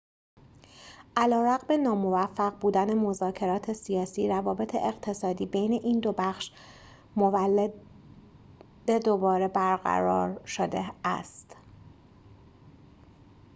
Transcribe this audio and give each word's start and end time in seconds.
علیرغم 1.17 1.81
ناموفق 1.83 2.59
بودن 2.59 2.93
مذاکرات 2.97 3.73
سیاسی 3.73 4.29
روابط 4.29 4.75
اقتصادی 4.75 5.45
بین 5.45 5.71
این 5.71 5.99
دو 5.99 6.13
بخش 6.17 6.51
مولداوی 7.15 7.73
دوباره 9.05 9.47
برقرار 9.47 10.45
شده 10.45 10.91
است 11.05 11.55